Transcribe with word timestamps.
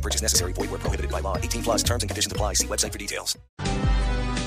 No 0.00 0.02
purchase 0.02 0.22
necessary. 0.22 0.52
Void 0.54 0.70
where 0.70 0.80
prohibited 0.80 1.10
by 1.10 1.20
law. 1.20 1.36
18 1.36 1.62
plus 1.62 1.82
terms 1.82 2.02
and 2.02 2.10
conditions 2.10 2.32
apply. 2.32 2.54
See 2.54 2.66
website 2.66 2.92
for 2.92 2.98
details. 2.98 3.38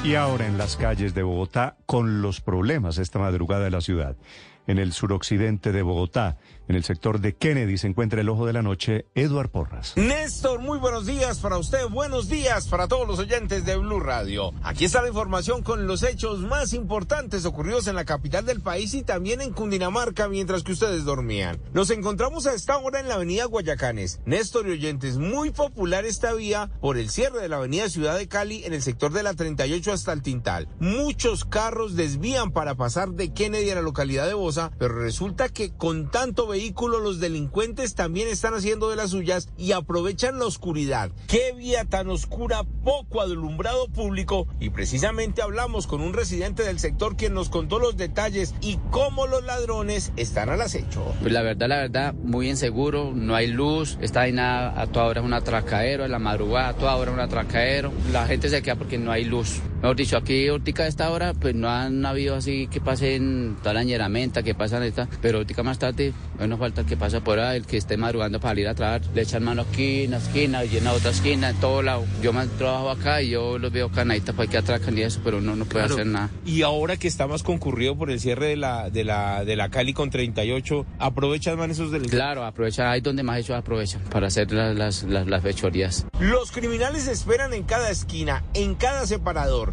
Y 0.03 0.15
ahora 0.15 0.47
en 0.47 0.57
las 0.57 0.75
calles 0.75 1.13
de 1.13 1.23
Bogotá 1.23 1.77
con 1.85 2.21
los 2.21 2.41
problemas 2.41 2.97
esta 2.97 3.19
madrugada 3.19 3.63
de 3.63 3.69
la 3.69 3.79
ciudad. 3.79 4.17
En 4.65 4.79
el 4.79 4.93
suroccidente 4.93 5.71
de 5.73 5.81
Bogotá, 5.81 6.37
en 6.69 6.77
el 6.77 6.85
sector 6.85 7.19
de 7.19 7.35
Kennedy, 7.35 7.77
se 7.77 7.87
encuentra 7.87 8.21
el 8.21 8.29
ojo 8.29 8.45
de 8.45 8.53
la 8.53 8.61
noche, 8.61 9.07
Eduard 9.13 9.49
Porras. 9.49 9.93
Néstor, 9.97 10.61
muy 10.61 10.77
buenos 10.77 11.05
días 11.05 11.39
para 11.39 11.57
usted, 11.57 11.89
buenos 11.89 12.29
días 12.29 12.69
para 12.69 12.87
todos 12.87 13.05
los 13.05 13.19
oyentes 13.19 13.65
de 13.65 13.75
Blue 13.75 13.99
Radio. 13.99 14.51
Aquí 14.63 14.85
está 14.85 15.01
la 15.01 15.09
información 15.09 15.63
con 15.63 15.85
los 15.85 16.03
hechos 16.03 16.39
más 16.39 16.71
importantes 16.71 17.45
ocurridos 17.45 17.87
en 17.87 17.95
la 17.95 18.05
capital 18.05 18.45
del 18.45 18.61
país 18.61 18.93
y 18.93 19.03
también 19.03 19.41
en 19.41 19.51
Cundinamarca 19.51 20.29
mientras 20.29 20.63
que 20.63 20.71
ustedes 20.71 21.03
dormían. 21.03 21.59
Nos 21.73 21.89
encontramos 21.89 22.47
a 22.47 22.53
esta 22.53 22.77
hora 22.77 23.01
en 23.01 23.09
la 23.09 23.15
avenida 23.15 23.43
Guayacanes. 23.45 24.21
Néstor 24.25 24.69
y 24.69 24.71
oyentes, 24.71 25.17
muy 25.17 25.51
popular 25.51 26.05
esta 26.05 26.33
vía 26.33 26.71
por 26.79 26.97
el 26.97 27.09
cierre 27.09 27.41
de 27.41 27.49
la 27.49 27.57
avenida 27.57 27.89
Ciudad 27.89 28.17
de 28.17 28.29
Cali 28.29 28.63
en 28.63 28.73
el 28.73 28.81
sector 28.81 29.11
de 29.11 29.23
la 29.23 29.33
38 29.33 29.91
hasta 29.91 30.13
el 30.13 30.21
Tintal. 30.21 30.69
Muchos 30.79 31.43
carros 31.43 31.97
desvían 31.97 32.51
para 32.51 32.75
pasar 32.75 33.11
de 33.11 33.33
Kennedy 33.33 33.69
a 33.71 33.75
la 33.75 33.81
localidad 33.81 34.27
de 34.27 34.33
Pero 34.77 34.95
resulta 34.99 35.49
que 35.49 35.71
con 35.71 36.11
tanto 36.11 36.47
vehículo 36.47 36.99
los 36.99 37.19
delincuentes 37.19 37.95
también 37.95 38.27
están 38.27 38.53
haciendo 38.53 38.89
de 38.89 38.95
las 38.95 39.11
suyas 39.11 39.49
y 39.57 39.71
aprovechan 39.71 40.39
la 40.39 40.45
oscuridad. 40.45 41.11
Qué 41.27 41.53
vía 41.57 41.85
tan 41.85 42.09
oscura, 42.09 42.63
poco 42.83 43.21
alumbrado 43.21 43.87
público 43.87 44.47
y 44.59 44.69
precisamente 44.69 45.41
hablamos 45.41 45.87
con 45.87 46.01
un 46.01 46.13
residente 46.13 46.63
del 46.63 46.79
sector 46.79 47.15
quien 47.15 47.33
nos 47.33 47.49
contó 47.49 47.79
los 47.79 47.97
detalles 47.97 48.53
y 48.61 48.79
cómo 48.91 49.27
los 49.27 49.43
ladrones 49.43 50.11
están 50.15 50.49
al 50.49 50.61
acecho. 50.61 51.03
Pues 51.21 51.33
la 51.33 51.41
verdad, 51.41 51.67
la 51.67 51.77
verdad, 51.77 52.13
muy 52.13 52.49
inseguro, 52.49 53.11
no 53.13 53.35
hay 53.35 53.47
luz, 53.47 53.97
está 54.01 54.21
ahí 54.21 54.31
nada, 54.31 54.79
a 54.79 54.87
toda 54.87 55.05
hora 55.05 55.21
es 55.21 55.25
un 55.25 55.33
atracadero, 55.33 56.05
en 56.05 56.11
la 56.11 56.19
madrugada 56.19 56.69
a 56.69 56.73
toda 56.73 56.95
hora 56.95 57.11
un 57.11 57.19
atracadero, 57.19 57.91
la 58.11 58.25
gente 58.25 58.49
se 58.49 58.61
queda 58.61 58.75
porque 58.75 58.97
no 58.97 59.11
hay 59.11 59.25
luz. 59.25 59.61
Mejor 59.83 59.97
dicho, 59.97 60.15
aquí 60.15 60.47
ahorita 60.47 60.83
a 60.83 60.87
esta 60.87 61.11
hora 61.11 61.33
pues 61.33 61.53
no 61.55 61.67
han 61.67 62.05
habido 62.05 62.35
así 62.35 62.67
que 62.67 62.79
pasen 62.79 63.57
toda 63.61 63.73
la 63.73 63.83
ñeramenta, 63.83 64.41
que 64.41 64.55
pasan 64.55 64.81
esta, 64.83 65.09
pero 65.21 65.39
ahorita 65.39 65.61
más 65.61 65.77
tarde 65.77 66.13
no 66.39 66.57
falta 66.57 66.81
el 66.81 66.87
que 66.87 66.95
pasa 66.95 67.21
por 67.21 67.37
ahí, 67.37 67.57
el 67.57 67.65
que 67.65 67.75
esté 67.75 67.97
madrugando 67.97 68.39
para 68.39 68.57
ir 68.57 68.69
a 68.69 68.75
trabajar, 68.75 69.01
le 69.13 69.23
echan 69.23 69.43
mano 69.43 69.63
aquí 69.63 70.05
en 70.05 70.11
la 70.11 70.17
esquina, 70.19 70.63
y 70.63 70.77
en 70.77 70.85
la 70.85 70.93
otra 70.93 71.11
esquina, 71.11 71.49
en 71.49 71.57
todo 71.57 71.81
lado. 71.81 72.05
Yo 72.21 72.31
más 72.31 72.47
trabajo 72.57 72.91
acá 72.91 73.21
y 73.21 73.31
yo 73.31 73.59
los 73.59 73.73
veo 73.73 73.89
canaditas 73.91 74.33
para 74.33 74.49
que 74.49 74.57
atracan 74.57 74.97
y 74.97 75.01
eso, 75.01 75.19
pero 75.21 75.39
uno 75.39 75.53
no 75.57 75.65
puede 75.65 75.83
hacer 75.83 76.05
nada. 76.05 76.29
Y 76.45 76.61
ahora 76.61 76.95
que 76.95 77.09
está 77.09 77.27
más 77.27 77.43
concurrido 77.43 77.97
por 77.97 78.09
el 78.09 78.21
cierre 78.21 78.47
de 78.47 78.55
la, 78.55 78.89
de 78.89 79.03
la, 79.03 79.43
de 79.43 79.57
la 79.57 79.67
Cali 79.67 79.91
con 79.91 80.09
38, 80.09 80.85
¿aprovechan 80.97 81.57
más 81.57 81.71
esos 81.71 81.91
delincuentes? 81.91 82.17
Claro, 82.17 82.45
aprovechan, 82.45 82.87
ahí 82.87 83.01
donde 83.01 83.23
más 83.23 83.37
ellos 83.39 83.57
aprovechan 83.57 84.01
para 84.03 84.27
hacer 84.27 84.49
las, 84.53 84.77
las, 84.77 85.03
las, 85.03 85.27
las 85.27 85.43
fechorías. 85.43 86.05
Los 86.21 86.53
criminales 86.53 87.09
esperan 87.09 87.53
en 87.53 87.63
cada 87.63 87.89
esquina, 87.89 88.45
en 88.53 88.75
cada 88.75 89.05
separador 89.05 89.72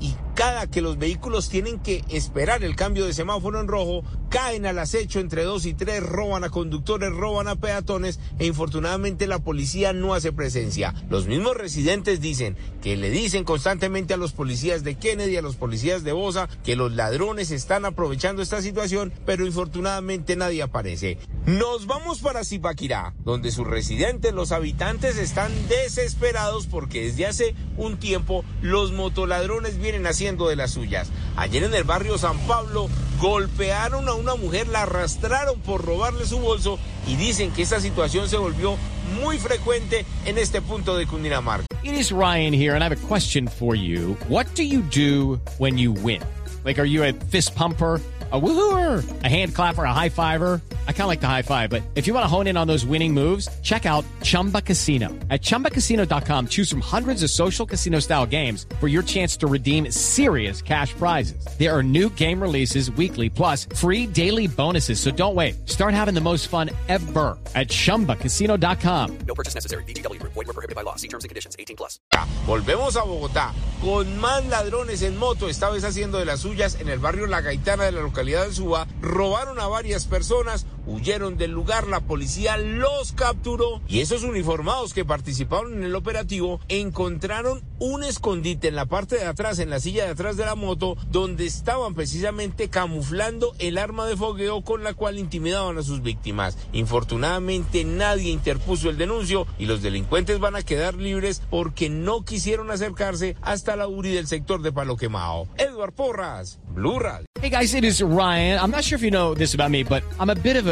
y 0.00 0.14
cada 0.34 0.66
que 0.66 0.82
los 0.82 0.98
vehículos 0.98 1.48
tienen 1.48 1.78
que 1.78 2.04
esperar 2.10 2.62
el 2.62 2.76
cambio 2.76 3.06
de 3.06 3.14
semáforo 3.14 3.58
en 3.58 3.68
rojo, 3.68 4.04
caen 4.28 4.66
al 4.66 4.78
acecho 4.78 5.18
entre 5.18 5.44
dos 5.44 5.64
y 5.64 5.72
tres, 5.72 6.02
roban 6.02 6.44
a 6.44 6.50
conductores, 6.50 7.10
roban 7.10 7.48
a 7.48 7.56
peatones 7.56 8.20
e 8.38 8.44
infortunadamente 8.44 9.26
la 9.26 9.38
policía 9.38 9.94
no 9.94 10.12
hace 10.12 10.32
presencia. 10.32 10.94
Los 11.08 11.26
mismos 11.26 11.56
residentes 11.56 12.20
dicen 12.20 12.56
que 12.82 12.96
le 12.96 13.08
dicen 13.08 13.44
constantemente 13.44 14.12
a 14.12 14.18
los 14.18 14.32
policías 14.32 14.84
de 14.84 14.96
Kennedy, 14.96 15.38
a 15.38 15.42
los 15.42 15.56
policías 15.56 16.04
de 16.04 16.12
Bosa, 16.12 16.50
que 16.62 16.76
los 16.76 16.92
ladrones 16.92 17.50
están 17.50 17.86
aprovechando 17.86 18.42
esta 18.42 18.60
situación, 18.60 19.14
pero 19.24 19.46
infortunadamente 19.46 20.36
nadie 20.36 20.62
aparece. 20.62 21.18
Nos 21.46 21.86
vamos 21.86 22.18
para 22.18 22.44
Zipaquirá, 22.44 23.14
donde 23.24 23.50
sus 23.50 23.66
residentes, 23.66 24.34
los 24.34 24.52
habitantes, 24.52 25.16
están 25.16 25.50
desesperados 25.68 26.66
porque 26.66 27.04
desde 27.04 27.26
hace 27.26 27.54
un 27.78 27.98
tiempo 27.98 28.44
los 28.60 28.92
motoladrones 28.92 29.78
vienen 29.86 30.06
haciendo 30.08 30.48
de 30.48 30.56
las 30.56 30.72
suyas. 30.72 31.10
Ayer 31.36 31.62
en 31.62 31.72
el 31.72 31.84
barrio 31.84 32.18
San 32.18 32.36
Pablo 32.48 32.88
golpearon 33.20 34.08
a 34.08 34.14
una 34.14 34.34
mujer, 34.34 34.66
la 34.66 34.82
arrastraron 34.82 35.60
por 35.60 35.84
robarle 35.84 36.26
su 36.26 36.40
bolso 36.40 36.80
y 37.06 37.14
dicen 37.14 37.52
que 37.52 37.62
esta 37.62 37.78
situación 37.78 38.28
se 38.28 38.36
volvió 38.36 38.76
muy 39.22 39.38
frecuente 39.38 40.04
en 40.24 40.38
este 40.38 40.60
punto 40.60 40.96
de 40.96 41.06
Cundinamarca. 41.06 41.66
It 41.84 41.94
is 41.94 42.10
Ryan 42.10 42.52
here 42.52 42.74
and 42.74 42.82
I 42.82 42.88
have 42.88 43.04
a 43.04 43.06
question 43.06 43.46
for 43.46 43.76
you. 43.76 44.16
What 44.28 44.46
do 44.56 44.64
you 44.64 44.82
do 44.82 45.40
when 45.58 45.78
you 45.78 45.92
win? 45.92 46.20
Like, 46.64 46.80
are 46.80 46.88
you 46.88 47.04
a 47.04 47.12
fist 47.12 47.54
pumper? 47.54 48.00
a 48.32 48.40
woohooer, 48.40 49.04
a 49.22 49.28
hand 49.28 49.54
clapper, 49.54 49.84
a 49.84 49.92
high 49.92 50.08
fiver. 50.08 50.60
I 50.88 50.92
kind 50.92 51.02
of 51.02 51.08
like 51.08 51.20
the 51.20 51.28
high 51.28 51.42
five, 51.42 51.70
but 51.70 51.82
if 51.94 52.08
you 52.08 52.14
want 52.14 52.24
to 52.24 52.28
hone 52.28 52.48
in 52.48 52.56
on 52.56 52.66
those 52.66 52.84
winning 52.84 53.14
moves, 53.14 53.48
check 53.62 53.86
out 53.86 54.04
Chumba 54.22 54.60
Casino. 54.60 55.10
At 55.30 55.42
ChumbaCasino.com, 55.42 56.48
choose 56.48 56.68
from 56.68 56.80
hundreds 56.80 57.22
of 57.22 57.30
social 57.30 57.64
casino 57.64 58.00
style 58.00 58.26
games 58.26 58.66
for 58.80 58.88
your 58.88 59.04
chance 59.04 59.36
to 59.36 59.46
redeem 59.46 59.92
serious 59.92 60.60
cash 60.60 60.92
prizes. 60.94 61.46
There 61.56 61.72
are 61.72 61.84
new 61.84 62.10
game 62.10 62.42
releases 62.42 62.90
weekly, 62.90 63.30
plus 63.30 63.66
free 63.76 64.08
daily 64.08 64.48
bonuses. 64.48 64.98
So 64.98 65.12
don't 65.12 65.36
wait. 65.36 65.68
Start 65.68 65.94
having 65.94 66.14
the 66.14 66.20
most 66.20 66.48
fun 66.48 66.70
ever 66.88 67.38
at 67.54 67.68
ChumbaCasino.com. 67.68 69.18
No 69.18 69.34
purchase 69.34 69.54
necessary. 69.54 69.84
BGW. 69.84 70.20
Void 70.20 70.34
were 70.34 70.44
prohibited 70.46 70.74
by 70.74 70.82
law. 70.82 70.96
See 70.96 71.08
terms 71.08 71.22
and 71.22 71.28
conditions. 71.28 71.54
18 71.60 71.76
plus. 71.76 72.00
Volvemos 72.46 72.96
a 72.96 73.02
Bogotá 73.02 73.52
con 73.80 74.18
más 74.18 74.44
ladrones 74.46 75.02
en 75.02 75.16
moto, 75.16 75.48
esta 75.48 75.68
vez 75.70 75.84
haciendo 75.84 76.18
de 76.18 76.24
las 76.24 76.40
suyas 76.40 76.76
en 76.80 76.88
el 76.88 76.98
barrio 76.98 77.26
La 77.26 77.40
Gaitana 77.40 77.84
de 77.84 77.92
la 77.92 78.00
localidad 78.00 78.46
de 78.46 78.52
Suba. 78.52 78.86
Robaron 79.00 79.60
a 79.60 79.66
varias 79.66 80.06
personas, 80.06 80.66
huyeron 80.86 81.36
del 81.36 81.50
lugar, 81.50 81.86
la 81.86 82.00
policía 82.00 82.56
los 82.56 83.12
capturó 83.12 83.80
y 83.88 84.00
esos 84.00 84.22
uniformados 84.22 84.94
que 84.94 85.04
participaron 85.04 85.74
en 85.74 85.84
el 85.84 85.94
operativo 85.94 86.60
encontraron 86.68 87.62
un 87.78 88.04
escondite 88.04 88.68
en 88.68 88.76
la 88.76 88.86
parte 88.86 89.16
de 89.16 89.24
atrás, 89.24 89.58
en 89.58 89.70
la 89.70 89.80
silla 89.80 90.04
de 90.04 90.10
atrás 90.10 90.36
de 90.36 90.46
la 90.46 90.54
moto, 90.54 90.96
donde 91.10 91.46
estaban 91.46 91.94
precisamente 91.94 92.68
camuflando 92.68 93.54
el 93.58 93.78
arma 93.78 94.06
de 94.06 94.16
fogueo 94.16 94.62
con 94.62 94.84
la 94.84 94.94
cual 94.94 95.18
intimidaban 95.18 95.78
a 95.78 95.82
sus 95.82 96.02
víctimas. 96.02 96.56
Infortunadamente 96.72 97.84
nadie 97.84 98.30
interpuso 98.30 98.88
el 98.88 98.98
denuncio 98.98 99.46
y 99.58 99.66
los 99.66 99.82
delincuentes 99.82 100.38
van 100.38 100.56
a 100.56 100.62
quedar 100.62 100.94
libres 100.94 101.42
porque 101.50 101.90
no 101.90 102.24
quisieron 102.24 102.70
acercarse 102.70 103.36
hasta 103.42 103.76
la 103.76 103.88
URI 103.88 104.12
del 104.12 104.26
sector 104.26 104.62
de 104.62 104.72
Palo 104.72 104.96
Quemao. 104.96 105.48
Edward 105.56 105.92
Porras, 105.92 106.58
Blue 106.68 106.98
Radio. 106.98 107.26
Hey 107.40 107.50
guys, 107.50 107.74
it 107.74 107.84
is 107.84 108.02
Ryan. 108.02 108.58
I'm 108.58 108.70
not 108.70 108.82
sure 108.82 108.96
if 108.96 109.02
you 109.02 109.10
know 109.10 109.34
this 109.34 109.54
about 109.54 109.70
me, 109.70 109.84
but 109.84 110.02
I'm 110.18 110.30
a 110.30 110.34
bit 110.34 110.56
of 110.56 110.66